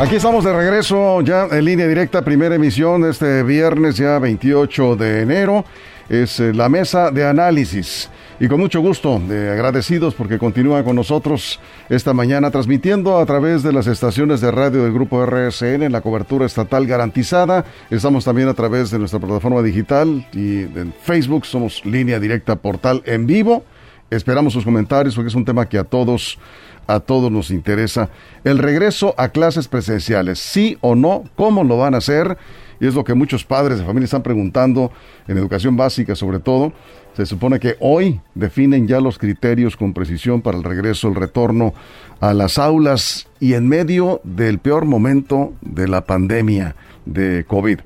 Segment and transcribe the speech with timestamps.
[0.00, 5.20] Aquí estamos de regreso ya en línea directa, primera emisión este viernes ya 28 de
[5.20, 5.66] enero.
[6.08, 8.08] Es eh, la mesa de análisis.
[8.40, 13.62] Y con mucho gusto, de agradecidos porque continúa con nosotros esta mañana transmitiendo a través
[13.62, 17.66] de las estaciones de radio del grupo RSN en la cobertura estatal garantizada.
[17.90, 23.02] Estamos también a través de nuestra plataforma digital y en Facebook somos línea directa portal
[23.04, 23.64] en vivo.
[24.10, 26.38] Esperamos sus comentarios porque es un tema que a todos
[26.86, 28.10] a todos nos interesa.
[28.42, 32.36] El regreso a clases presenciales, sí o no, cómo lo van a hacer,
[32.80, 34.90] y es lo que muchos padres de familia están preguntando
[35.28, 36.72] en educación básica sobre todo.
[37.16, 41.74] Se supone que hoy definen ya los criterios con precisión para el regreso, el retorno
[42.20, 46.74] a las aulas y en medio del peor momento de la pandemia
[47.04, 47.80] de COVID.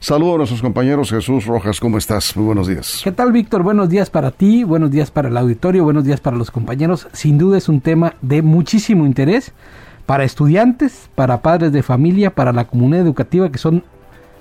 [0.00, 1.10] Saludos a nuestros compañeros.
[1.10, 2.36] Jesús Rojas, ¿cómo estás?
[2.36, 3.00] Muy buenos días.
[3.02, 3.62] ¿Qué tal, Víctor?
[3.62, 7.08] Buenos días para ti, buenos días para el auditorio, buenos días para los compañeros.
[7.12, 9.52] Sin duda es un tema de muchísimo interés
[10.06, 13.82] para estudiantes, para padres de familia, para la comunidad educativa, que son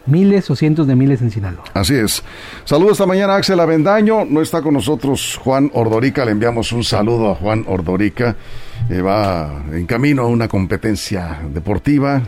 [0.06, 1.64] miles o cientos de miles en Sinaloa.
[1.74, 2.24] Así es.
[2.64, 4.26] Saludos esta mañana a Axel Avendaño.
[4.26, 6.24] No está con nosotros Juan Ordorica.
[6.24, 8.36] Le enviamos un saludo a Juan Ordorica.
[8.90, 12.22] Eh, va en camino a una competencia deportiva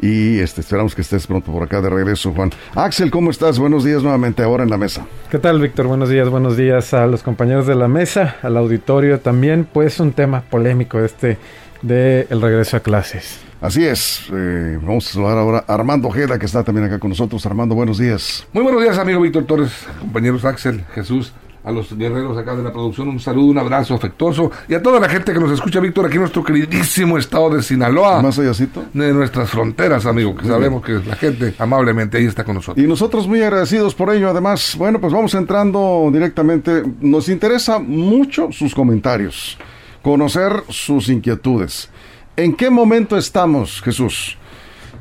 [0.00, 2.50] y este, esperamos que estés pronto por acá de regreso, Juan.
[2.74, 3.58] Axel, ¿cómo estás?
[3.58, 5.06] Buenos días nuevamente ahora en la mesa.
[5.30, 5.86] ¿Qué tal, Víctor?
[5.86, 9.66] Buenos días, buenos días a los compañeros de la mesa, al auditorio también.
[9.70, 11.38] Pues un tema polémico este
[11.82, 13.40] de el regreso a clases.
[13.60, 17.08] Así es, eh, vamos a saludar ahora a Armando Ojeda, que está también acá con
[17.08, 17.46] nosotros.
[17.46, 18.46] Armando, buenos días.
[18.52, 21.32] Muy buenos días, amigo Víctor Torres, compañeros Axel, Jesús,
[21.64, 25.00] a los guerreros acá de la producción, un saludo, un abrazo afectuoso y a toda
[25.00, 28.20] la gente que nos escucha, Víctor, aquí en nuestro queridísimo estado de Sinaloa.
[28.22, 28.84] Más allácito.
[28.92, 32.84] De nuestras fronteras, amigo, que sabemos que la gente amablemente ahí está con nosotros.
[32.84, 34.76] Y nosotros muy agradecidos por ello, además.
[34.76, 36.82] Bueno, pues vamos entrando directamente.
[37.00, 39.56] Nos interesa mucho sus comentarios,
[40.02, 41.88] conocer sus inquietudes.
[42.36, 44.36] ¿En qué momento estamos, Jesús?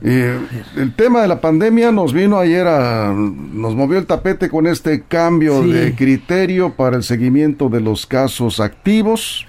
[0.06, 0.38] Eh,
[0.76, 5.04] el tema de la pandemia nos vino ayer a, nos movió el tapete con este
[5.04, 9.48] cambio de criterio para el seguimiento de los casos activos.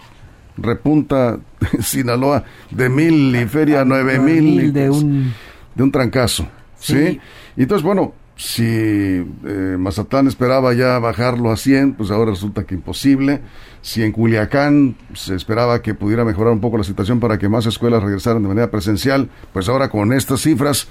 [0.56, 1.38] Repunta
[1.80, 4.72] Sinaloa de mil y feria a nueve mil.
[4.72, 5.32] De un...
[5.74, 6.46] de un trancazo.
[6.78, 7.20] ¿sí?
[7.56, 12.74] Y entonces, bueno, si eh, Mazatlán esperaba ya bajarlo a 100, pues ahora resulta que
[12.74, 13.40] imposible.
[13.80, 17.66] Si en Culiacán se esperaba que pudiera mejorar un poco la situación para que más
[17.66, 20.88] escuelas regresaran de manera presencial, pues ahora con estas cifras,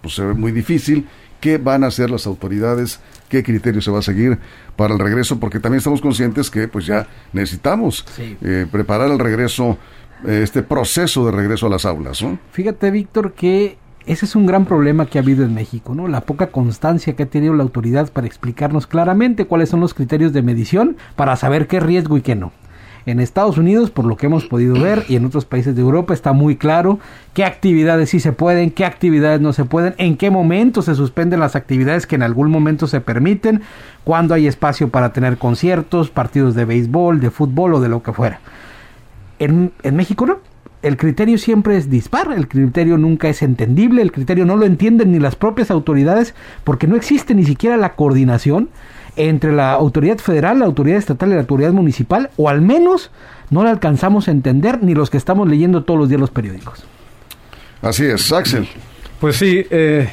[0.00, 1.06] pues se ve muy difícil.
[1.40, 3.00] ¿Qué van a hacer las autoridades?
[3.28, 4.38] ¿Qué criterio se va a seguir
[4.76, 5.40] para el regreso?
[5.40, 9.76] Porque también estamos conscientes que pues ya necesitamos eh, preparar el regreso,
[10.24, 12.22] eh, este proceso de regreso a las aulas.
[12.22, 12.38] ¿no?
[12.52, 13.76] Fíjate, Víctor, que
[14.06, 16.08] ese es un gran problema que ha habido en México, ¿no?
[16.08, 20.32] La poca constancia que ha tenido la autoridad para explicarnos claramente cuáles son los criterios
[20.32, 22.52] de medición para saber qué riesgo y qué no.
[23.04, 26.14] En Estados Unidos, por lo que hemos podido ver, y en otros países de Europa
[26.14, 27.00] está muy claro
[27.34, 31.40] qué actividades sí se pueden, qué actividades no se pueden, en qué momento se suspenden
[31.40, 33.62] las actividades que en algún momento se permiten,
[34.04, 38.12] cuándo hay espacio para tener conciertos, partidos de béisbol, de fútbol o de lo que
[38.12, 38.40] fuera.
[39.40, 40.51] En, en México no
[40.82, 45.12] el criterio siempre es dispar, el criterio nunca es entendible, el criterio no lo entienden
[45.12, 46.34] ni las propias autoridades
[46.64, 48.68] porque no existe ni siquiera la coordinación
[49.16, 53.10] entre la autoridad federal, la autoridad estatal y la autoridad municipal, o al menos
[53.50, 56.84] no la alcanzamos a entender ni los que estamos leyendo todos los días los periódicos.
[57.82, 58.66] Así es, Axel.
[59.20, 60.08] Pues sí, eh,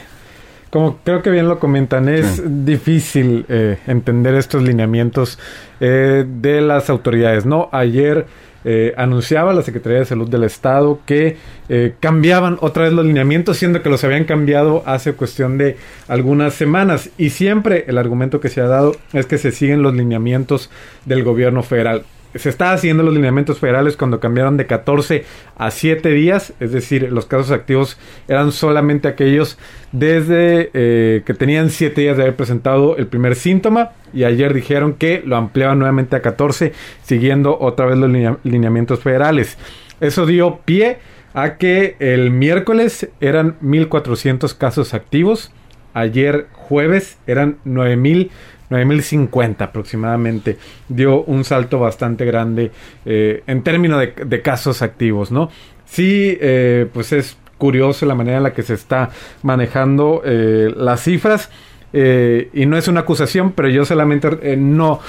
[0.70, 5.40] como creo que bien lo comentan, es difícil eh, entender estos lineamientos
[5.80, 7.70] eh, de las autoridades, ¿no?
[7.72, 8.28] Ayer
[8.66, 11.38] eh, anunciaba la Secretaría de Salud del Estado que
[11.70, 15.78] eh, cambiaban otra vez los lineamientos, siendo que los habían cambiado hace cuestión de
[16.08, 17.10] algunas semanas.
[17.18, 20.70] Y siempre el argumento que se ha dado es que se siguen los lineamientos
[21.06, 22.04] del gobierno federal
[22.36, 25.26] se está haciendo los lineamientos federales cuando cambiaron de 14
[25.58, 27.98] a 7 días, es decir, los casos activos
[28.28, 29.58] eran solamente aquellos
[29.92, 34.94] desde eh, que tenían 7 días de haber presentado el primer síntoma y ayer dijeron
[34.94, 36.74] que lo ampliaban nuevamente a 14
[37.04, 38.12] siguiendo otra vez los
[38.44, 39.58] lineamientos federales.
[40.00, 41.00] Eso dio pie
[41.34, 45.52] a que el miércoles eran 1.400 casos activos,
[45.94, 48.30] ayer jueves eran 9.000
[48.70, 50.58] 9050 aproximadamente,
[50.88, 52.72] dio un salto bastante grande
[53.06, 55.50] eh, en términos de, casos activos, ¿no?
[55.86, 59.12] sí, eh, pues es curioso la manera en la que se está
[59.44, 61.52] manejando eh, las cifras.
[61.92, 65.00] Eh, y no es una acusación, pero yo solamente eh, no,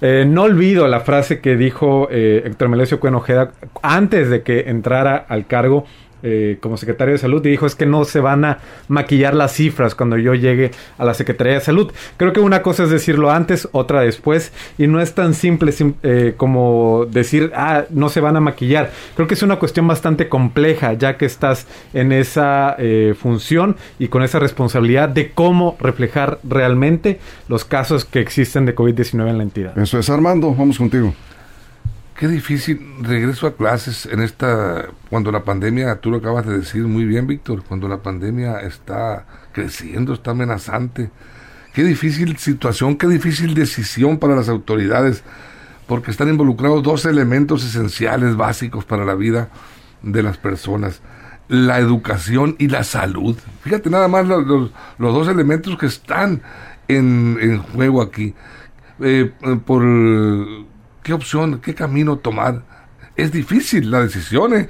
[0.00, 3.52] eh, no olvido la frase que dijo eh, Héctor Melesio Cuenojeda
[3.82, 5.84] antes de que entrara al cargo
[6.22, 8.58] eh, como secretario de salud y dijo es que no se van a
[8.88, 11.92] maquillar las cifras cuando yo llegue a la Secretaría de Salud.
[12.16, 15.94] Creo que una cosa es decirlo antes, otra después y no es tan simple sim-
[16.02, 18.90] eh, como decir, ah, no se van a maquillar.
[19.16, 24.08] Creo que es una cuestión bastante compleja ya que estás en esa eh, función y
[24.08, 27.18] con esa responsabilidad de cómo reflejar realmente
[27.48, 29.78] los casos que existen de COVID-19 en la entidad.
[29.78, 31.14] Eso es Armando, vamos contigo.
[32.20, 36.82] Qué difícil regreso a clases en esta, cuando la pandemia, tú lo acabas de decir
[36.82, 41.10] muy bien, Víctor, cuando la pandemia está creciendo, está amenazante.
[41.72, 45.24] Qué difícil situación, qué difícil decisión para las autoridades,
[45.86, 49.48] porque están involucrados dos elementos esenciales, básicos para la vida
[50.02, 51.00] de las personas,
[51.48, 53.34] la educación y la salud.
[53.62, 56.42] Fíjate nada más los, los- dos elementos que están
[56.86, 57.38] en,
[57.72, 58.34] juego aquí.
[59.00, 59.32] Eh,
[59.64, 59.82] por
[61.02, 62.62] qué opción, qué camino tomar.
[63.16, 64.68] Es difícil la decisión, ¿eh?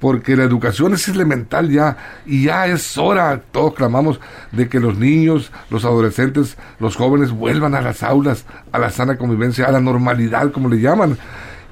[0.00, 1.96] porque la educación es elemental ya
[2.26, 4.18] y ya es hora, todos clamamos,
[4.50, 9.16] de que los niños, los adolescentes, los jóvenes vuelvan a las aulas, a la sana
[9.16, 11.16] convivencia, a la normalidad, como le llaman.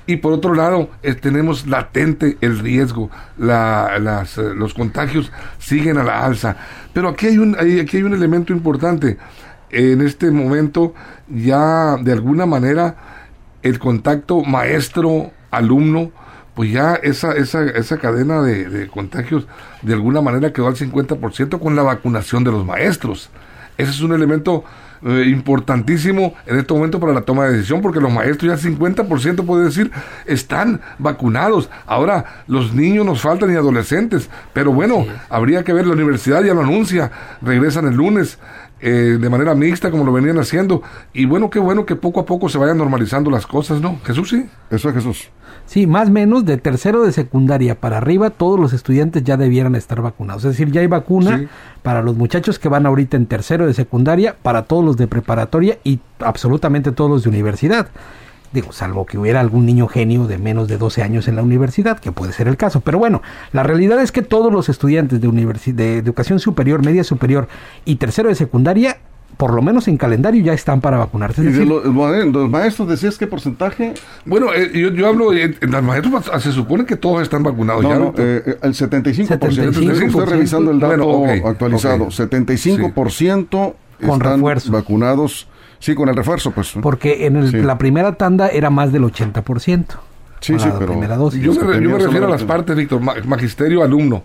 [0.06, 5.98] Y por otro lado, eh, tenemos latente el riesgo, la- las, eh, los contagios siguen
[5.98, 6.56] a la alza.
[6.92, 9.18] Pero aquí hay un, aquí hay un elemento importante.
[9.70, 10.94] En este momento
[11.28, 12.96] ya de alguna manera
[13.62, 16.10] el contacto maestro-alumno,
[16.54, 19.46] pues ya esa, esa, esa cadena de, de contagios
[19.82, 23.30] de alguna manera quedó al 50% con la vacunación de los maestros.
[23.78, 24.64] Ese es un elemento
[25.02, 29.46] eh, importantísimo en este momento para la toma de decisión, porque los maestros ya 50%
[29.46, 29.90] puede decir
[30.26, 31.70] están vacunados.
[31.86, 36.52] Ahora los niños nos faltan y adolescentes, pero bueno, habría que ver, la universidad ya
[36.52, 37.10] lo anuncia,
[37.40, 38.38] regresan el lunes.
[38.82, 40.82] Eh, de manera mixta como lo venían haciendo
[41.12, 44.30] y bueno qué bueno que poco a poco se vayan normalizando las cosas no Jesús
[44.30, 45.28] sí Eso es Jesús.
[45.66, 49.76] Sí, más o menos de tercero de secundaria para arriba, todos los estudiantes ya debieran
[49.76, 50.44] estar vacunados.
[50.44, 51.48] Es decir, ya hay vacuna Sí.
[51.82, 55.78] para los muchachos que van ahorita en tercero de secundaria, para todos los de preparatoria
[55.84, 57.88] y absolutamente todos los de universidad.
[58.52, 62.00] Digo, salvo que hubiera algún niño genio de menos de 12 años en la universidad,
[62.00, 62.80] que puede ser el caso.
[62.80, 67.04] Pero bueno, la realidad es que todos los estudiantes de, universi- de educación superior, media
[67.04, 67.46] superior
[67.84, 68.98] y tercero de secundaria,
[69.36, 71.42] por lo menos en calendario, ya están para vacunarse.
[71.42, 73.94] Y de los, los maestros, ¿decías qué porcentaje?
[74.26, 77.44] bueno eh, yo, yo hablo en, en las maestros ah, se supone que todos están
[77.44, 79.28] vacunados No, ya no, eh, eh, el 75%.
[79.38, 80.06] 75%.
[80.08, 82.04] Estoy revisando el dato Bueno, actualizado.
[82.06, 82.10] ok.
[82.10, 84.72] 75% Con están refuerzo.
[84.72, 85.46] vacunados.
[85.80, 86.72] Sí, con el refuerzo, pues.
[86.80, 87.56] porque en el- Sí.
[87.62, 89.96] la primera tanda era más del 80%.
[90.40, 91.42] Sí, sí, la pero- dosis.
[91.42, 94.22] Yo me, yo me refiero a las partes, Víctor, ma- magisterio, alumno.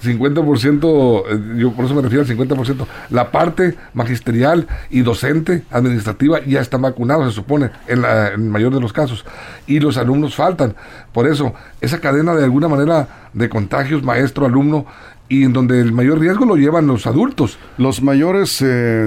[0.00, 2.86] 50%, eh, yo por eso me refiero al 50%.
[3.10, 8.48] La parte magisterial y docente, administrativa, ya están vacunados, se supone, en, la, en el
[8.50, 9.24] mayor de los casos.
[9.66, 10.74] Y los alumnos faltan.
[11.12, 14.86] Por eso, esa cadena de alguna manera de contagios, maestro, alumno,
[15.28, 17.56] y en donde el mayor riesgo lo llevan los adultos.
[17.78, 18.64] Los mayores eh,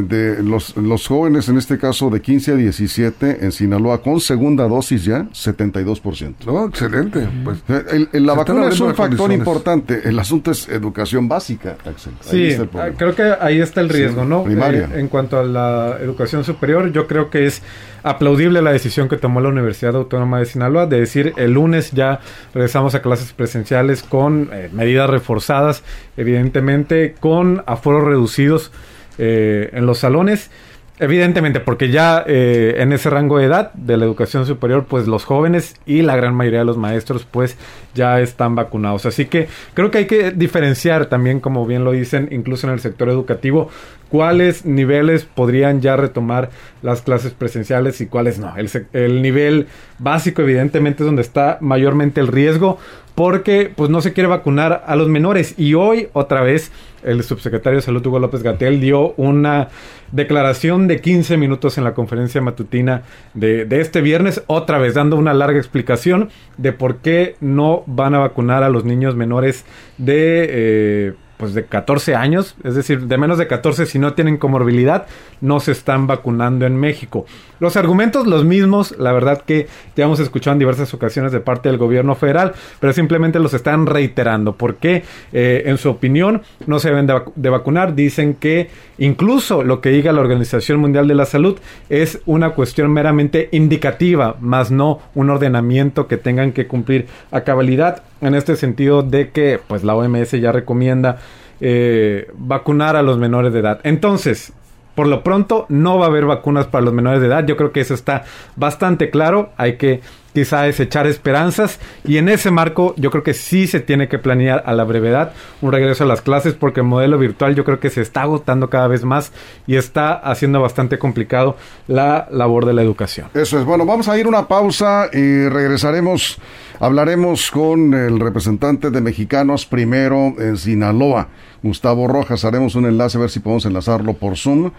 [0.07, 4.67] de los, los jóvenes, en este caso de 15 a 17, en Sinaloa, con segunda
[4.67, 6.33] dosis ya, 72%.
[6.47, 6.65] ¿No?
[6.67, 7.27] Excelente.
[7.43, 7.59] Pues,
[7.91, 10.01] el- el- la vacuna es un factor importante.
[10.07, 12.13] El asunto es educación básica, Axel.
[12.23, 12.93] Ahí Sí, está el problema.
[12.93, 14.43] ah, creo que ahí está el riesgo, Sí, ¿no?
[14.43, 14.89] primaria.
[14.95, 17.61] Eh, en cuanto a la educación superior, yo creo que es
[18.05, 22.19] aplaudible la decisión que tomó la Universidad Autónoma de Sinaloa de decir el lunes ya
[22.53, 25.83] regresamos a clases presenciales con eh, medidas reforzadas,
[26.15, 28.71] evidentemente con aforos reducidos
[29.17, 30.51] eh, en los salones.
[30.97, 35.25] Evidentemente, porque ya eh, en ese rango de edad de la educación superior, pues los
[35.25, 37.57] jóvenes y la gran mayoría de los maestros, pues
[37.93, 39.05] ya están vacunados.
[39.05, 42.79] Así que creo que hay que diferenciar también, como bien lo dicen, incluso en el
[42.79, 43.69] sector educativo,
[44.07, 46.49] cuáles niveles podrían ya retomar
[46.81, 48.55] las clases presenciales y cuáles no.
[48.55, 49.67] El, el nivel
[49.99, 52.79] básico, evidentemente, es donde está mayormente el riesgo,
[53.15, 55.55] porque pues no se quiere vacunar a los menores.
[55.57, 56.71] Y hoy, otra vez,
[57.05, 59.69] el subsecretario de Salud, Hugo López Gatel, dio una
[60.11, 65.33] declaración de 15 minutos en la conferencia matutina de, este viernes, otra vez dando una
[65.33, 69.65] larga explicación de por qué no van a vacunar a los niños menores
[69.97, 70.47] de...
[70.49, 75.05] eh, pues de 14 años, es decir, de menos de 14 si no tienen comorbilidad,
[75.41, 77.25] no se están vacunando en México.
[77.59, 81.69] Los argumentos los mismos, la verdad que ya hemos escuchado en diversas ocasiones de parte
[81.69, 86.89] del gobierno federal, pero simplemente los están reiterando, porque eh, en su opinión no se
[86.89, 91.15] deben de, vac- de vacunar, dicen que incluso lo que diga la Organización Mundial de
[91.15, 91.57] la Salud
[91.89, 98.03] es una cuestión meramente indicativa, más no un ordenamiento que tengan que cumplir a cabalidad
[98.25, 101.17] en este sentido de que pues la OMS ya recomienda
[101.61, 103.79] eh, vacunar a los menores de edad.
[103.83, 104.53] Entonces,
[104.95, 107.45] por lo pronto no va a haber vacunas para los menores de edad.
[107.45, 108.23] Yo creo que eso está
[108.55, 109.51] bastante claro.
[109.57, 110.01] Hay que
[110.35, 114.19] quizá es echar esperanzas y en ese marco yo creo que sí se tiene que
[114.19, 117.79] planear a la brevedad un regreso a las clases porque el modelo virtual yo creo
[117.79, 119.31] que se está agotando cada vez más
[119.65, 121.55] y está haciendo bastante complicado
[121.87, 123.27] la labor de la educación.
[123.33, 126.37] Eso es, bueno, vamos a ir una pausa y regresaremos,
[126.79, 131.29] hablaremos con el representante de Mexicanos primero en Sinaloa,
[131.63, 134.71] Gustavo Rojas, haremos un enlace a ver si podemos enlazarlo por Zoom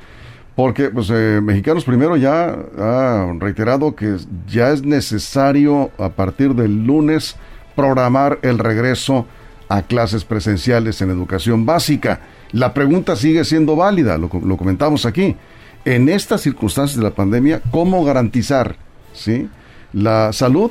[0.57, 4.17] porque pues, eh, Mexicanos Primero ya ha reiterado que
[4.49, 7.37] ya es necesario a partir del lunes
[7.77, 9.27] programar el regreso
[9.69, 12.21] a clases presenciales en educación básica.
[12.53, 15.37] La pregunta sigue siendo válida, lo, lo comentamos aquí.
[15.85, 18.77] En estas circunstancias de la pandemia, ¿cómo garantizar
[19.13, 19.49] ¿sí?
[19.93, 20.71] la salud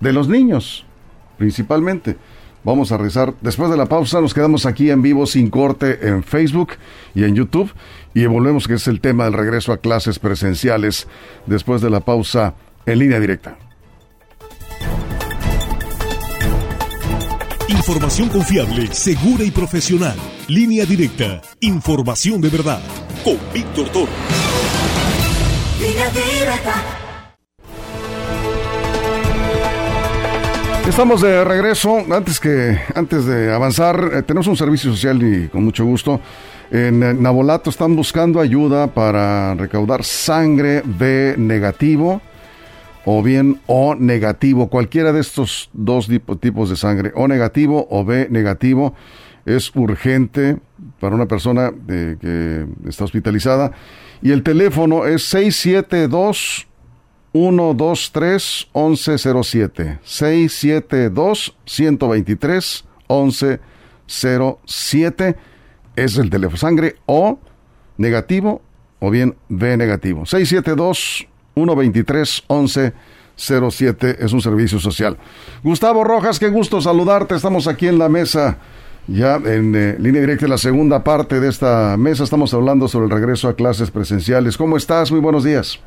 [0.00, 0.84] de los niños,
[1.38, 2.16] principalmente?
[2.64, 3.34] Vamos a rezar.
[3.42, 6.72] Después de la pausa nos quedamos aquí en vivo sin corte en Facebook
[7.14, 7.72] y en YouTube
[8.12, 11.06] y volvemos que es el tema del regreso a clases presenciales
[11.46, 13.56] después de la pausa en línea directa.
[17.68, 20.16] Información confiable, segura y profesional.
[20.48, 21.40] Línea directa.
[21.60, 22.80] Información de verdad.
[23.22, 24.08] Con Víctor Toro.
[25.78, 26.95] Línea directa.
[30.88, 32.04] Estamos de regreso.
[32.10, 36.20] Antes que antes de avanzar, eh, tenemos un servicio social y con mucho gusto.
[36.70, 42.22] En eh, Nabolato están buscando ayuda para recaudar sangre B negativo
[43.04, 44.68] o bien O negativo.
[44.68, 46.08] Cualquiera de estos dos
[46.40, 48.94] tipos de sangre, O negativo o B negativo,
[49.44, 50.56] es urgente
[51.00, 53.72] para una persona que está hospitalizada.
[54.22, 56.66] Y el teléfono es 672
[57.36, 65.36] 123 1107 672 123 1107
[65.96, 67.38] es el teléfono sangre O
[67.98, 68.62] negativo
[69.00, 75.18] o bien B negativo 672 123 1107 es un servicio social.
[75.62, 77.34] Gustavo Rojas, qué gusto saludarte.
[77.34, 78.56] Estamos aquí en la mesa
[79.08, 83.10] ya en eh, línea directa, la segunda parte de esta mesa estamos hablando sobre el
[83.10, 84.56] regreso a clases presenciales.
[84.56, 85.12] ¿Cómo estás?
[85.12, 85.78] Muy buenos días.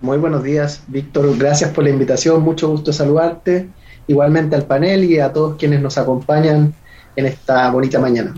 [0.00, 1.36] Muy buenos días, Víctor.
[1.36, 2.42] Gracias por la invitación.
[2.42, 3.68] Mucho gusto saludarte.
[4.06, 6.72] Igualmente al panel y a todos quienes nos acompañan
[7.16, 8.32] en esta bonita mañana.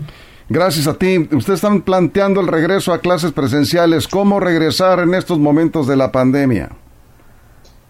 [0.49, 1.17] Gracias a ti.
[1.19, 4.07] Ustedes están planteando el regreso a clases presenciales.
[4.07, 6.69] ¿Cómo regresar en estos momentos de la pandemia?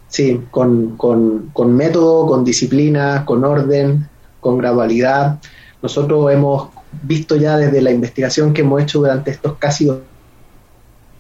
[0.10, 4.10] Sí, con, con método, con disciplina, con orden,
[4.42, 5.40] con gradualidad.
[5.82, 6.70] Nosotros hemos
[7.02, 9.90] visto ya desde la investigación que hemos hecho durante estos casi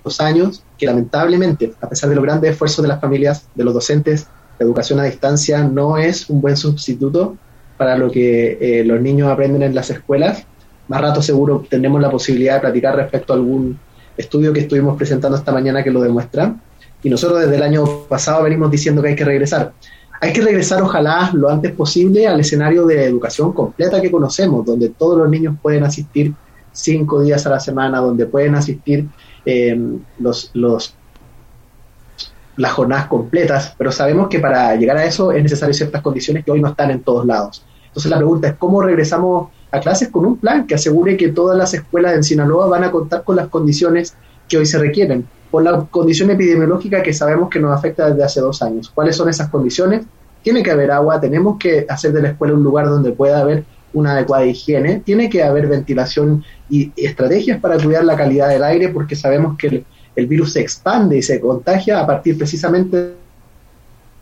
[0.04, 3.72] dos años que lamentablemente, a pesar de los grandes esfuerzos de las familias, de los
[3.72, 4.26] docentes,
[4.58, 7.38] la educación a distancia no es un buen sustituto
[7.78, 10.44] para lo que eh, los niños aprenden en las escuelas.
[10.88, 13.78] Más rato seguro tenemos la posibilidad de platicar respecto a algún
[14.18, 16.56] estudio que estuvimos presentando esta mañana que lo demuestra.
[17.04, 19.74] Y nosotros desde el año pasado venimos diciendo que hay que regresar.
[20.20, 24.90] Hay que regresar ojalá lo antes posible al escenario de educación completa que conocemos, donde
[24.90, 26.34] todos los niños pueden asistir
[26.72, 29.08] cinco días a la semana, donde pueden asistir
[29.46, 29.80] eh,
[30.20, 30.96] los, los,
[32.58, 36.52] las jornadas completas, pero sabemos que para llegar a eso es necesario ciertas condiciones que
[36.52, 37.66] hoy no están en todos lados.
[37.88, 41.58] Entonces la pregunta es cómo regresamos a clases con un plan que asegure que todas
[41.58, 44.16] las escuelas en Sinaloa van a contar con las condiciones
[44.48, 48.42] que hoy se requieren, por la condición epidemiológica que sabemos que nos afecta desde hace
[48.42, 48.90] dos años.
[48.94, 50.06] ¿Cuáles son esas condiciones?
[50.44, 53.64] Tiene que haber agua, tenemos que hacer de la escuela un lugar donde pueda haber
[53.94, 58.90] una adecuada higiene, tiene que haber ventilación y estrategias para cuidar la calidad del aire
[58.90, 59.84] porque sabemos que
[60.16, 63.14] el, virus se expande y se contagia a partir precisamente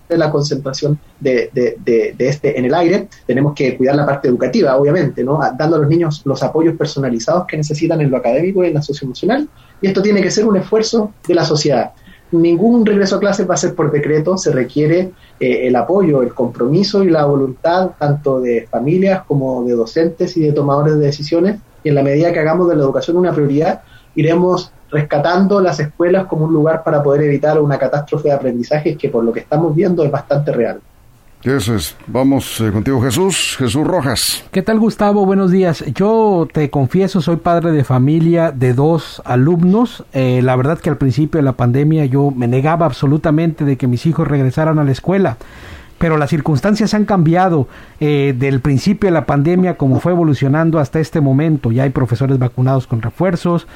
[0.09, 4.75] de la concentración de, de, este en el aire, tenemos que cuidar la parte educativa,
[4.75, 5.39] obviamente, ¿no?
[5.57, 8.81] dando a los niños los apoyos personalizados que necesitan en lo académico y en la
[8.81, 9.47] socioemocional.
[9.81, 11.91] Y esto tiene que ser un esfuerzo de la sociedad
[12.31, 16.33] ningún regreso a clases va a ser por decreto, se requiere eh, el apoyo, el
[16.33, 21.59] compromiso y la voluntad tanto de familias como de docentes y de tomadores de decisiones.
[21.83, 23.81] Y en la medida que hagamos de la educación una prioridad,
[24.15, 29.09] iremos rescatando las escuelas como un lugar para poder evitar una catástrofe de aprendizaje que
[29.09, 30.79] por lo que estamos viendo es bastante real.
[31.43, 31.95] Eso es.
[32.07, 33.55] Vamos eh, contigo, Jesús.
[33.57, 34.43] Jesús Rojas.
[34.51, 35.25] ¿Qué tal, Gustavo?
[35.25, 35.85] Buenos días.
[35.95, 40.03] Yo te confieso, soy padre de familia de dos alumnos.
[40.11, 43.87] Eh, la verdad que al principio de la pandemia yo me negaba absolutamente de que
[43.87, 45.37] mis hijos regresaran a la escuela.
[45.99, 47.67] Pero las circunstancias han cambiado
[47.99, 51.71] eh, del principio de la pandemia como fue evolucionando hasta este momento.
[51.71, 53.67] Ya hay profesores vacunados con refuerzos,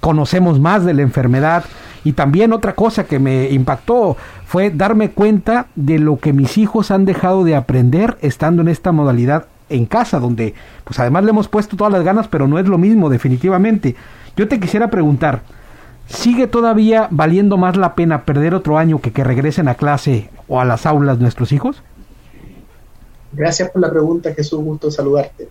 [0.00, 1.64] conocemos más de la enfermedad
[2.04, 6.90] y también otra cosa que me impactó fue darme cuenta de lo que mis hijos
[6.90, 11.48] han dejado de aprender estando en esta modalidad en casa, donde pues además le hemos
[11.48, 13.94] puesto todas las ganas, pero no es lo mismo definitivamente.
[14.36, 15.42] Yo te quisiera preguntar,
[16.08, 20.60] ¿sigue todavía valiendo más la pena perder otro año que que regresen a clase o
[20.60, 21.82] a las aulas nuestros hijos?
[23.32, 25.48] Gracias por la pregunta, Jesús, gusto saludarte.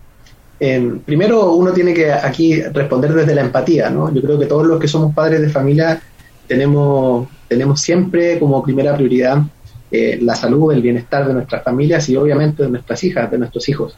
[0.60, 4.12] Eh, primero, uno tiene que aquí responder desde la empatía, ¿no?
[4.12, 6.00] Yo creo que todos los que somos padres de familia
[6.48, 9.42] tenemos, tenemos siempre como primera prioridad
[9.90, 13.68] eh, la salud, el bienestar de nuestras familias y obviamente de nuestras hijas, de nuestros
[13.68, 13.96] hijos.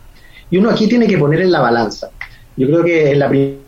[0.51, 2.11] Y uno aquí tiene que poner en la balanza.
[2.57, 3.59] Yo creo que en la primera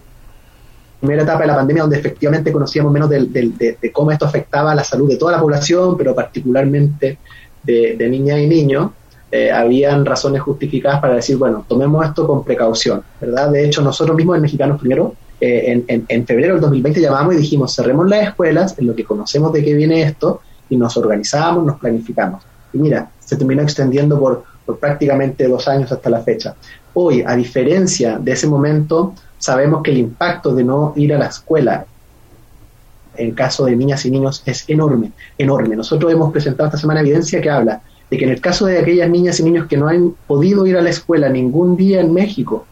[1.11, 5.17] etapa de la pandemia, donde efectivamente conocíamos menos de, cómo esto afectaba la salud de
[5.17, 7.19] toda la población, pero particularmente
[7.63, 8.91] de, niñas y niños,
[9.31, 13.51] eh, habían razones justificadas para decir, bueno, tomemos esto con precaución, ¿verdad?
[13.51, 17.39] De hecho, nosotros mismos en Mexicanos Primero, eh, en, en, febrero del 2020 llamamos y
[17.39, 21.65] dijimos, cerremos las escuelas en lo que conocemos de qué viene esto y nos organizamos,
[21.65, 22.45] nos planificamos.
[22.73, 26.55] Y mira, se terminó extendiendo por, por prácticamente dos años hasta la fecha.
[26.95, 31.27] Hoy, a diferencia de ese momento, sabemos que el impacto de no ir a la
[31.27, 31.85] escuela
[33.17, 35.75] en caso de niñas y niños es enorme, enorme.
[35.75, 39.11] Nosotros hemos presentado esta semana evidencia que habla de que en el caso de aquellas
[39.11, 42.67] niñas y niños que no han podido ir a la escuela ningún día en México,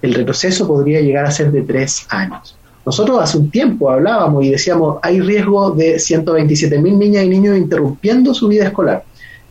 [0.00, 2.56] el retroceso podría llegar a ser de tres años.
[2.84, 7.58] Nosotros hace un tiempo hablábamos y decíamos, hay riesgo de 127 mil niñas y niños
[7.58, 9.02] interrumpiendo su vida escolar.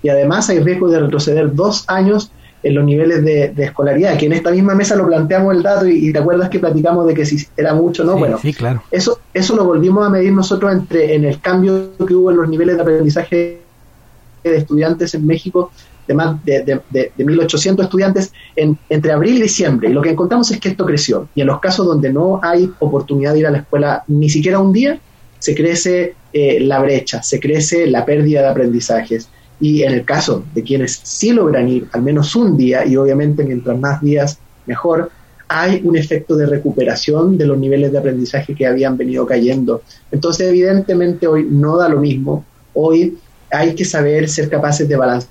[0.02, 2.32] Y además hay riesgo de retroceder dos años
[2.66, 6.12] en los niveles de, escolaridad, que en esta misma mesa lo planteamos el dato y,
[6.12, 8.82] te acuerdas que platicamos de que si era mucho no, bueno, sí, claro.
[8.90, 12.50] eso, eso lo volvimos a medir nosotros entre en el cambio que hubo en los
[12.50, 13.60] niveles de aprendizaje
[14.44, 15.72] de estudiantes en México
[16.08, 19.90] de más de, de, 1.800 estudiantes en, entre abril y diciembre.
[19.90, 21.30] Y lo que encontramos es que esto creció.
[21.36, 24.60] Y en los casos donde no hay oportunidad de ir a la escuela ni siquiera
[24.60, 25.00] un día,
[25.38, 29.30] se crece eh, la brecha, se crece la pérdida de aprendizajes.
[29.60, 33.44] Y en el caso de quienes sí logran ir al menos un día, y obviamente
[33.44, 35.12] mientras más días mejor,
[35.48, 39.82] hay un efecto de recuperación de los niveles de aprendizaje que habían venido cayendo.
[40.12, 42.44] Entonces, evidentemente, hoy no da lo mismo.
[42.74, 43.18] Hoy
[43.52, 45.30] hay que saber ser capaces de balancear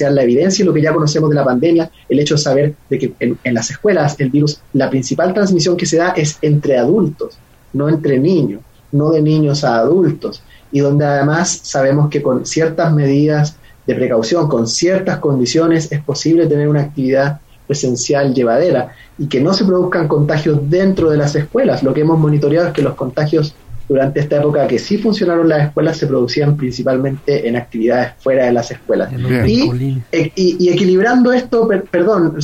[0.00, 2.98] la evidencia y lo que ya conocemos de la pandemia, el hecho de saber de
[2.98, 7.38] que en, las escuelas el virus, la principal transmisión que se da es entre adultos,
[7.72, 8.60] no entre niños,
[8.92, 10.42] no de niños a adultos,
[10.74, 13.56] y donde además sabemos que con ciertas medidas
[13.86, 19.54] de precaución, con ciertas condiciones, es posible tener una actividad presencial llevadera y que no
[19.54, 21.84] se produzcan contagios dentro de las escuelas.
[21.84, 23.54] Lo que hemos monitoreado es que los contagios
[23.88, 28.52] durante esta época que sí funcionaron las escuelas se producían principalmente en actividades fuera de
[28.52, 29.12] las escuelas.
[29.46, 30.02] Y,
[30.34, 32.34] y, equilibrando esto, perdón,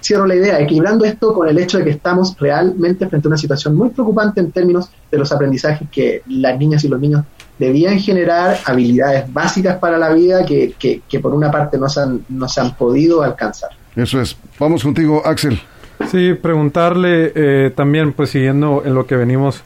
[0.00, 3.38] cierro la idea, equilibrando esto con el hecho de que estamos realmente frente a una
[3.38, 7.24] situación muy preocupante en términos de los aprendizajes que las niñas y los niños
[7.58, 12.00] debían generar habilidades básicas para la vida que, que, que por una parte no se,
[12.00, 13.70] han, no se han podido alcanzar.
[13.96, 14.36] Eso es.
[14.58, 15.60] Vamos contigo, Axel.
[16.10, 19.62] Sí, preguntarle eh, también, pues siguiendo en lo que venimos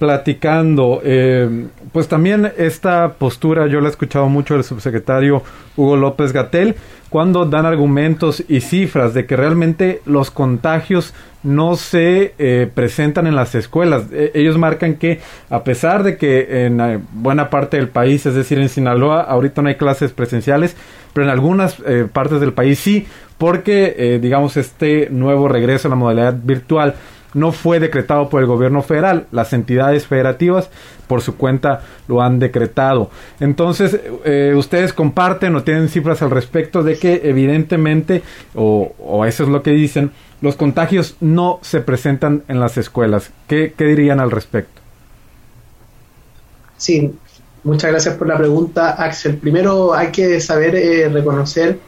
[0.00, 5.42] platicando, eh, pues también esta postura yo la he escuchado mucho del subsecretario
[5.76, 6.74] Hugo López Gatel
[7.10, 13.34] cuando dan argumentos y cifras de que realmente los contagios no se eh, presentan en
[13.34, 14.04] las escuelas.
[14.12, 15.20] E, ellos marcan que
[15.50, 19.68] a pesar de que en buena parte del país, es decir, en Sinaloa, ahorita no
[19.68, 20.76] hay clases presenciales,
[21.12, 21.76] pero en algunas
[22.12, 23.06] partes del país sí,
[23.40, 26.94] porque, eh, digamos, este nuevo regreso a la modalidad virtual
[27.34, 30.70] no fue decretado por el gobierno federal, las entidades federativas
[31.06, 33.10] por su cuenta lo han decretado.
[33.40, 38.22] Entonces, eh, ustedes comparten o tienen cifras al respecto de que evidentemente,
[38.54, 43.30] o, eso es lo que dicen, los contagios no se presentan en las escuelas.
[43.46, 44.80] ¿Qué, dirían al respecto?
[46.76, 47.12] Sí,
[47.64, 49.36] muchas gracias por la pregunta, Axel.
[49.36, 51.78] Primero hay que saber eh, reconocer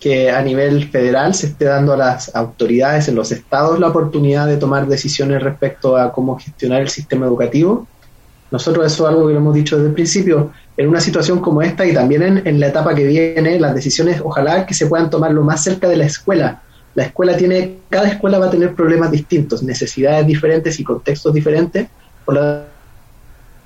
[0.00, 4.46] que a nivel federal se esté dando a las autoridades en los estados la oportunidad
[4.46, 7.86] de tomar decisiones respecto a cómo gestionar el sistema educativo.
[8.50, 11.62] Nosotros eso es algo que lo hemos dicho desde el principio, en una situación como
[11.62, 15.32] esta y también en, la etapa que viene, las decisiones ojalá que se puedan tomar
[15.32, 16.62] lo más cerca de la escuela.
[16.94, 21.88] La escuela tiene, cada escuela va a tener problemas distintos, necesidades diferentes y contextos diferentes.
[22.24, 22.62] Por lo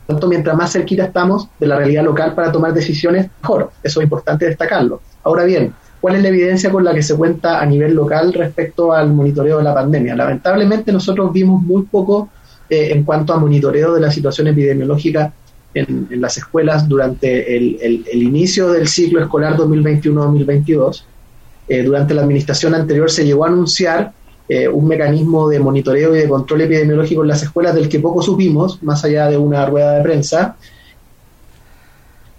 [0.07, 3.71] tanto, mientras más cerquita estamos de la realidad local para tomar decisiones, mejor.
[3.83, 5.01] Eso es importante destacarlo.
[5.23, 8.93] Ahora bien, cuál es la evidencia con la que se cuenta a nivel local respecto
[8.93, 10.17] al monitoreo de la pandemia.
[10.17, 12.31] Lamentablemente nosotros vimos muy poco
[12.69, 15.33] eh, en cuanto a monitoreo de la situación epidemiológica
[15.75, 21.05] en, las escuelas durante el, inicio del ciclo escolar 2021-2022.
[21.69, 24.13] Eh, durante la administración anterior se llegó a anunciar
[24.49, 28.23] eh, un mecanismo de monitoreo y de control epidemiológico en las escuelas del que poco
[28.23, 30.57] supimos, más allá de una rueda de prensa.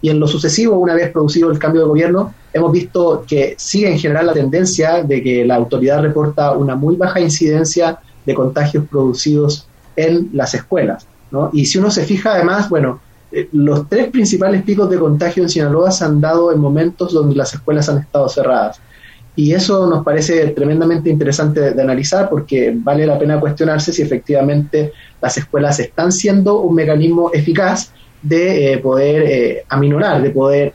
[0.02, 3.92] Y en lo sucesivo, una vez producido el cambio de gobierno, hemos visto que sigue
[3.92, 8.86] en general la tendencia de que la autoridad reporta una muy baja incidencia de contagios
[8.90, 11.08] producidos en las escuelas.
[11.32, 11.50] ¿no?
[11.54, 13.00] Y si uno se fija además, bueno,
[13.32, 17.36] eh, los tres principales picos de contagio en Sinaloa se han dado en momentos donde
[17.36, 18.82] las escuelas han estado cerradas.
[19.34, 24.92] Y eso nos parece tremendamente interesante de, analizar porque vale la pena cuestionarse si efectivamente
[25.22, 30.74] las escuelas están siendo un mecanismo eficaz de eh, poder eh, aminorar, de poder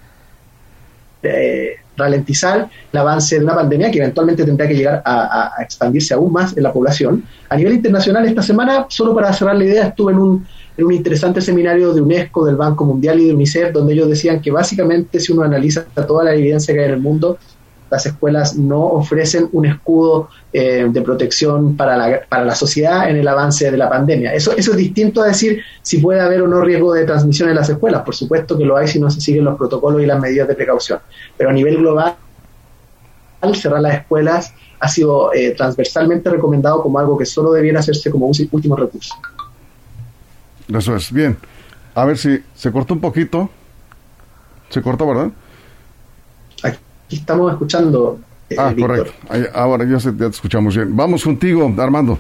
[1.23, 6.33] eh, ralentizar el avance de una pandemia que eventualmente tendrá que llegar a, expandirse aún
[6.33, 7.25] más en la población.
[7.49, 10.93] A nivel internacional, esta semana, solo para cerrar la idea, estuve en un, en un
[10.93, 15.19] interesante seminario de UNESCO, del Banco Mundial y de UNICEF, donde ellos decían que básicamente
[15.21, 17.39] si uno analiza toda la evidencia que hay en el mundo,
[17.90, 23.16] las escuelas no ofrecen un escudo eh, de protección para la, para la sociedad en
[23.16, 24.35] el avance de la pandemia.
[24.35, 27.57] Eso, eso es distinto a decir si puede haber o no riesgo de transmisión en
[27.57, 28.03] las escuelas.
[28.03, 30.55] Por supuesto que lo hay si no se siguen los protocolos y las medidas de
[30.55, 30.99] precaución.
[31.37, 32.16] Pero a nivel global,
[33.55, 38.27] cerrar las escuelas ha sido eh, transversalmente recomendado como algo que solo debiera hacerse como
[38.27, 39.14] un último recurso.
[40.72, 41.37] Eso es, bien.
[41.94, 43.49] A ver si se cortó un poquito.
[44.68, 45.31] Se cortó, ¿verdad?
[47.11, 48.19] Estamos escuchando.
[48.51, 49.12] Eh, ah, correcto.
[49.55, 50.97] Ahora ya, te escuchamos bien.
[50.97, 52.19] Vamos contigo, Armando.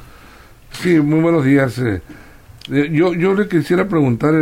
[0.72, 1.78] Sí, muy buenos días.
[1.78, 2.02] Eh.
[2.70, 4.34] Eh, yo, yo le quisiera preguntar,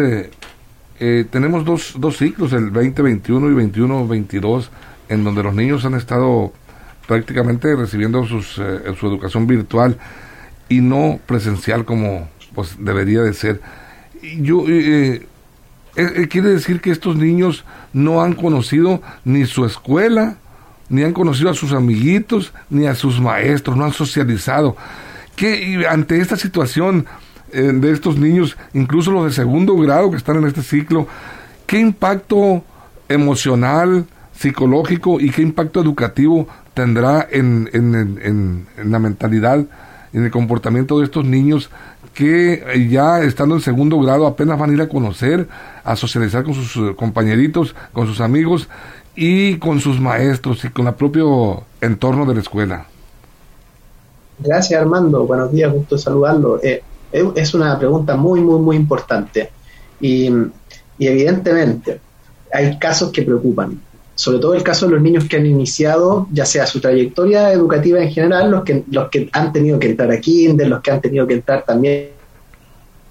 [1.31, 4.69] tenemos dos, dos ciclos, el 2021 y 21-22,
[5.09, 6.53] en donde los niños han estado
[7.07, 9.99] prácticamente recibiendo sus, su educación virtual
[10.71, 13.61] y no presencial como pues debería de ser.
[14.41, 14.65] Yo
[15.95, 20.37] quiere decir que estos niños no han conocido ni su escuela,
[20.89, 24.77] ni han conocido a sus amiguitos, ni a sus maestros, no han socializado.
[25.37, 27.07] Que ante esta situación
[27.53, 31.07] eh, de estos niños, incluso los de segundo grado que están en este ciclo,
[31.67, 32.65] qué impacto
[33.09, 39.65] emocional, psicológico y qué impacto educativo tendrá en, en, en la mentalidad,
[40.15, 41.69] en el comportamiento de estos niños
[42.15, 45.49] que eh, ya estando en segundo grado apenas van a ir a conocer,
[45.83, 48.69] a socializar con sus eh, compañeritos, con sus amigos
[49.17, 52.87] y con sus maestros y con el propio entorno de la escuela.
[54.39, 56.63] Gracias Armando, buenos días, gusto saludarlo.
[56.63, 56.83] Eh,
[57.35, 59.51] es una pregunta muy, muy, muy importante
[60.01, 60.29] y,
[60.99, 62.01] y evidentemente
[62.53, 63.81] hay casos que preocupan
[64.15, 68.01] sobre todo el caso de los niños que han iniciado, ya sea su trayectoria educativa
[68.01, 71.01] en general, los que, los que han tenido que entrar a kinder, los que han
[71.01, 72.11] tenido que entrar también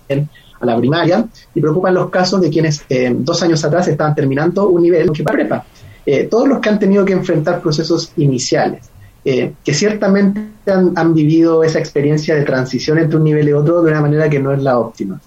[0.10, 4.70] a la primaria, y preocupan los casos de quienes eh, dos años atrás estaban terminando
[4.70, 5.66] un nivel que prepa.
[6.06, 8.90] Eh, todos los que han tenido que enfrentar procesos iniciales,
[9.26, 13.82] eh, que ciertamente han, han, vivido esa experiencia de transición entre un nivel y otro
[13.82, 15.20] de una manera que no es la óptima.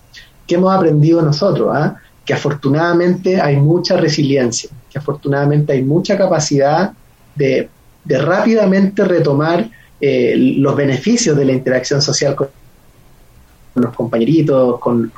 [0.46, 1.70] ¿Qué hemos aprendido nosotros?
[1.72, 1.96] Ah?
[2.24, 6.92] Que afortunadamente hay mucha resiliencia, afortunadamente hay mucha capacidad
[7.34, 7.68] de,
[8.04, 9.68] rápidamente retomar
[10.00, 12.48] eh, los beneficios de la interacción social con
[13.74, 15.12] los compañeritos, con,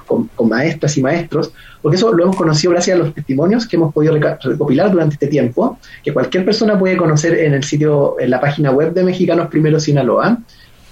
[0.44, 4.14] maestras y maestros, porque eso lo hemos conocido gracias a los testimonios que hemos podido
[4.14, 8.70] recopilar durante este tiempo, que cualquier persona puede conocer en el sitio, en la página
[8.70, 10.38] web de Mexicanos Primero Sinaloa,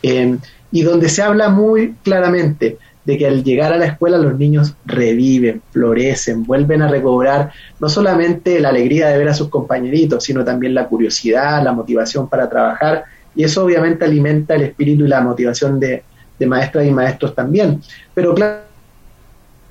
[0.03, 0.37] eh,
[0.71, 4.75] y donde se habla muy claramente de que al llegar a la escuela los niños
[4.85, 10.45] reviven, florecen, vuelven a recobrar no solamente la alegría de ver a sus compañeritos, sino
[10.45, 13.05] también la curiosidad, la motivación para trabajar,
[13.37, 16.03] y eso obviamente alimenta el espíritu y la motivación de,
[16.47, 17.81] maestras y maestros también.
[18.13, 18.35] Pero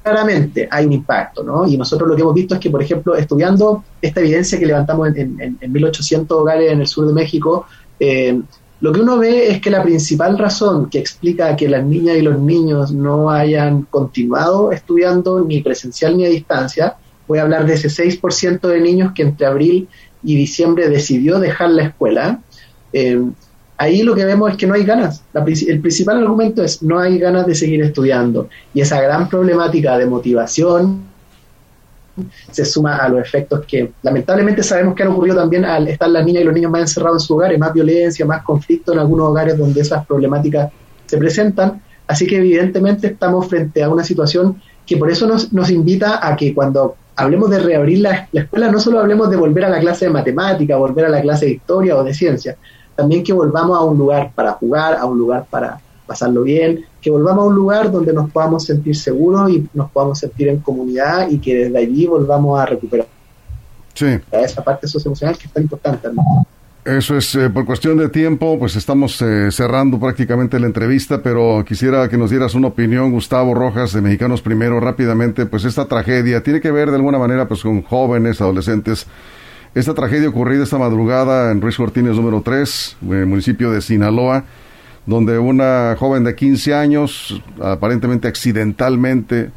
[0.04, 1.68] claramente hay un impacto, ¿no?
[1.68, 5.10] Y nosotros lo que hemos visto es que, por ejemplo, estudiando esta evidencia que levantamos
[5.16, 7.66] en, en, 1800 hogares en el sur de México,
[8.00, 8.40] eh,
[8.82, 12.22] lo que uno ve es que la principal razón que explica que las niñas y
[12.22, 17.76] los niños no hayan continuado estudiando ni presencial ni a distancia, voy a hablar de
[17.76, 19.88] ese 6% de niños que entre abril
[20.24, 22.42] y diciembre decidió dejar la escuela.
[22.92, 23.22] Eh,
[23.78, 25.24] ahí lo que vemos es que no hay ganas.
[25.34, 28.50] el principal argumento es no hay ganas de seguir estudiando.
[28.74, 31.04] Y esa gran problemática de motivación,
[32.52, 36.26] se suma a los efectos que lamentablemente sabemos que han ocurrido también al estar las
[36.26, 39.30] niñas y los niños más encerrados en sus hogares, más violencia, más conflicto en algunos
[39.30, 40.72] hogares donde esas problemáticas
[41.06, 41.82] se presentan.
[42.08, 46.36] Así que evidentemente estamos frente a una situación que por eso nos, nos invita a
[46.36, 49.80] que cuando hablemos de reabrir la, la, escuela, no solo hablemos de volver a la
[49.80, 52.58] clase de matemática, volver a la clase de historia o de ciencia,
[52.96, 57.12] también que volvamos a un lugar para jugar, a un lugar para pasarlo bien, que
[57.12, 61.30] volvamos a un lugar donde nos podamos sentir seguros y nos podamos sentir en comunidad
[61.30, 63.06] y que desde allí volvamos a recuperar
[63.94, 64.08] sí.
[64.32, 66.08] esa parte socioemocional que es tan importante.
[66.84, 71.64] Eso es, eh, por cuestión de tiempo, pues estamos eh, cerrando prácticamente la entrevista, pero
[71.64, 76.42] quisiera que nos dieras una opinión, Gustavo Rojas, de Mexicanos Primero, rápidamente, pues esta tragedia
[76.42, 79.06] tiene que ver de alguna manera pues con jóvenes, adolescentes.
[79.76, 84.46] Esta tragedia ocurrida esta madrugada en Ruiz Cortines número 3, en el municipio de Sinaloa,
[85.06, 89.52] donde una joven de 15 años, aparentemente accidentalmente,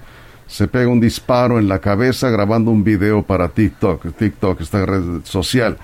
[0.47, 5.23] se pega un disparo en la cabeza grabando un video para TikTok, TikTok, esta red
[5.25, 5.77] social.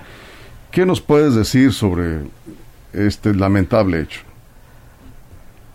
[0.71, 2.21] ¿Qué nos puedes decir sobre
[2.91, 4.21] este lamentable hecho?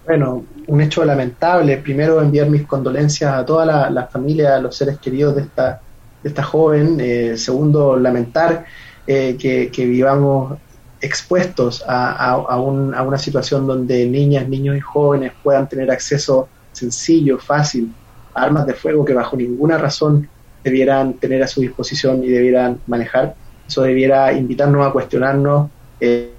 [0.07, 1.77] Bueno, un hecho lamentable.
[1.79, 5.81] Primero enviar mis condolencias a toda la, familia, a los seres queridos de esta,
[6.23, 6.99] de esta joven.
[7.01, 8.65] Eh, segundo, lamentar
[9.07, 10.59] eh, que, vivamos
[11.01, 17.93] expuestos a, a, una situación donde niñas, niños y jóvenes puedan tener acceso sencillo, fácil,
[18.35, 20.29] a armas de fuego que bajo ninguna razón
[20.63, 23.35] debieran tener a su disposición y debieran manejar.
[23.67, 26.33] Eso debiera invitarnos a cuestionarnos eh,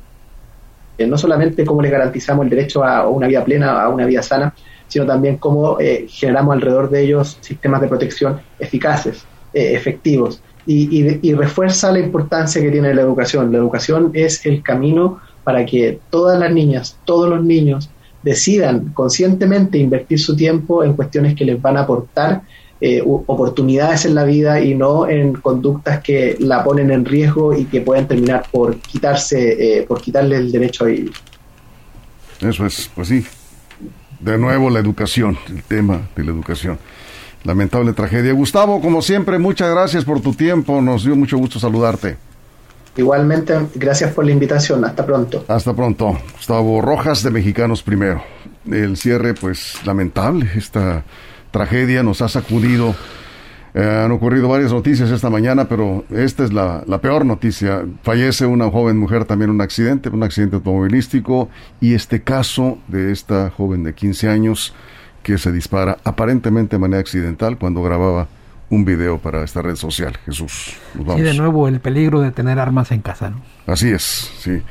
[1.07, 4.53] no solamente cómo les garantizamos el derecho a una vida plena, a una vida sana,
[4.87, 10.41] sino también cómo eh, generamos alrededor de ellos sistemas de protección eficaces, eh, efectivos.
[10.65, 13.51] Y, refuerza la importancia que tiene la educación.
[13.51, 17.89] La educación es el camino para que todas las niñas, todos los niños
[18.23, 22.43] decidan conscientemente invertir su tiempo en cuestiones que les van a aportar
[22.79, 27.65] eh, oportunidades en la vida y no en conductas que la ponen en riesgo y
[27.65, 31.11] que pueden terminar por quitarse, eh, por quitarle el derecho a vivir.
[32.39, 33.23] Eso es, pues sí.
[34.19, 36.79] De nuevo la educación, el tema de la educación.
[37.43, 38.33] Lamentable tragedia.
[38.33, 40.81] Gustavo, como siempre, muchas gracias por tu tiempo.
[40.81, 42.17] Nos dio mucho gusto saludarte.
[42.97, 44.83] Igualmente, gracias por la invitación.
[44.85, 45.45] Hasta pronto.
[45.47, 46.17] Hasta pronto.
[46.33, 48.21] Gustavo Rojas de Mexicanos Primero.
[48.69, 50.47] El cierre, pues, lamentable.
[50.55, 51.03] Esta
[51.51, 52.93] tragedia nos ha sacudido.
[53.73, 57.85] Eh, han ocurrido varias noticias esta mañana, pero esta es la, peor noticia.
[58.03, 61.49] Fallece una joven mujer también en un accidente, un accidente automovilístico,
[61.79, 64.73] y este caso de esta joven de 15 años
[65.23, 68.27] que se dispara aparentemente de manera accidental cuando grababa
[68.69, 70.17] un video para esta red social.
[70.25, 70.73] Jesús.
[71.17, 73.41] Y de nuevo el peligro de tener armas en casa, ¿no?
[73.67, 74.61] Así es, sí.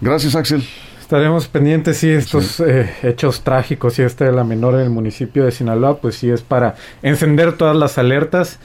[0.00, 0.66] Gracias, Axel.
[1.00, 5.44] Estaremos pendientes, sí, estos eh, hechos trágicos y este de la menor en el municipio
[5.44, 8.58] de Sinaloa, pues sí es para encender todas las alertas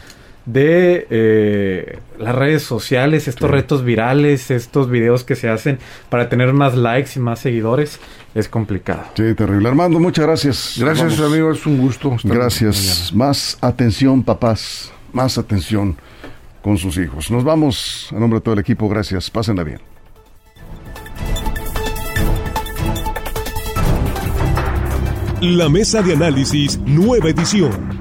[0.46, 6.54] de eh, las redes sociales, estos retos virales, estos videos que se hacen para tener
[6.54, 8.00] más likes y más seguidores,
[8.34, 9.04] es complicado.
[9.16, 9.68] Sí, terrible.
[9.68, 10.76] Armando, muchas gracias.
[10.80, 12.16] Gracias, amigo, es un gusto.
[12.24, 13.12] Gracias.
[13.14, 15.98] Más atención, papás, más atención
[16.62, 17.32] con sus hijos.
[17.32, 19.30] Nos vamos a nombre de todo el equipo, gracias.
[19.30, 19.80] Pásenla bien.
[25.42, 28.01] La mesa de análisis, nueva edición.